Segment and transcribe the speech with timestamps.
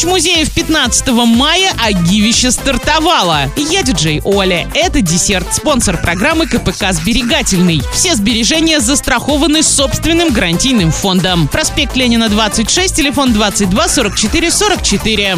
[0.00, 3.50] Ночь музеев 15 мая, а гивище стартовало.
[3.54, 4.66] Я диджей Оля.
[4.74, 7.82] Это десерт, спонсор программы КПК «Сберегательный».
[7.92, 11.48] Все сбережения застрахованы собственным гарантийным фондом.
[11.48, 15.36] Проспект Ленина, 26, телефон 22 44 44.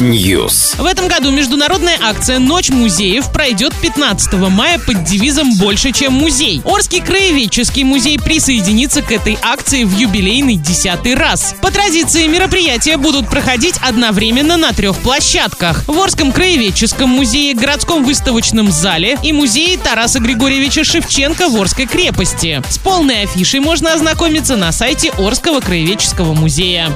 [0.00, 0.82] News.
[0.82, 6.62] В этом году международная акция «Ночь музеев» пройдет 15 мая под девизом «Больше, чем музей».
[6.64, 11.54] Орский краеведческий музей присоединится к этой акции в юбилейный десятый раз.
[11.62, 15.84] По традиции мероприятия будут проходить одновременно на трех площадках.
[15.86, 22.62] В Орском краеведческом музее, городском выставочном зале и музее Тараса Григорьевича Шевченко в Орской крепости.
[22.70, 26.90] С полной афишей можно ознакомиться на сайте Орского краеведческого музея.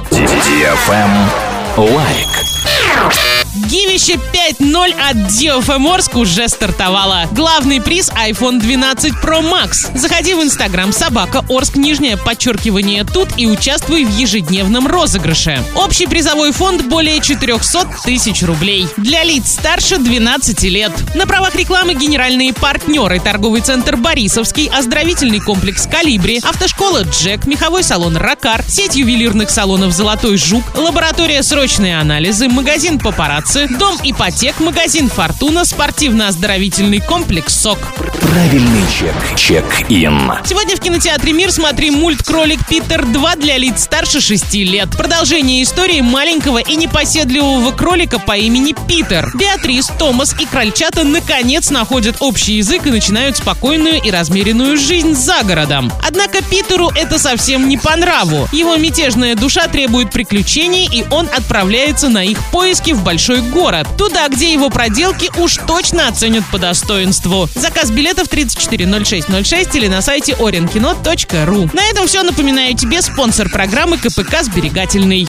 [1.77, 3.34] Лайк.
[3.75, 7.25] Гивище 5.0 от DFM Орск уже стартовало.
[7.31, 9.97] Главный приз iPhone 12 Pro Max.
[9.97, 15.61] Заходи в Инстаграм собака Орск нижнее подчеркивание тут и участвуй в ежедневном розыгрыше.
[15.75, 18.87] Общий призовой фонд более 400 тысяч рублей.
[18.95, 20.93] Для лиц старше 12 лет.
[21.13, 28.15] На правах рекламы генеральные партнеры торговый центр Борисовский, оздоровительный комплекс Колибри, автошкола Джек, меховой салон
[28.15, 35.65] Ракар, сеть ювелирных салонов Золотой Жук, лаборатория срочные анализы, магазин Папарацци, дом ипотек, магазин Фортуна,
[35.65, 37.79] спортивно-оздоровительный комплекс СОК.
[38.21, 39.15] Правильный чек.
[39.37, 40.31] Чек-ин.
[40.45, 44.89] Сегодня в кинотеатре «Мир» смотри мульт «Кролик Питер 2» для лиц старше 6 лет.
[44.97, 49.31] Продолжение истории маленького и непоседливого кролика по имени Питер.
[49.35, 55.43] Беатрис, Томас и крольчата наконец находят общий язык и начинают спокойную и размеренную жизнь за
[55.43, 55.91] городом.
[56.05, 58.47] Однако Питеру это совсем не по нраву.
[58.51, 63.87] Его мятежная душа требует приключений, и он отправляется на их поиски в большой город.
[63.97, 67.49] Туда, где его проделки уж точно оценят по достоинству.
[67.55, 71.69] Заказ билетов 340606 или на сайте orinkino.ru.
[71.73, 72.23] На этом все.
[72.23, 75.23] Напоминаю тебе спонсор программы КПК «Сберегательный».